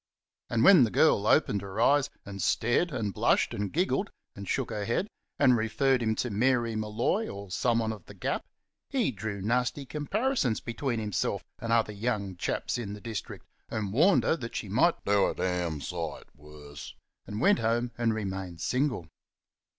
[0.49, 4.71] And when the girl opened her eyes and stared and blushed and giggled, and shook
[4.71, 8.43] her head, and referred him to Mary Molloy or someone of The Gap,
[8.89, 14.23] he drew nasty comparisons between himself and other young chaps in the district, and warned
[14.23, 16.95] her that she might "do a d n sight worse,"
[17.27, 19.07] and went home and remained single.